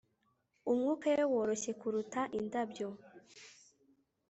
umwuka 0.71 1.05
we 1.15 1.23
woroshye 1.31 1.71
kuruta 1.81 2.21
indabyo 2.39 2.87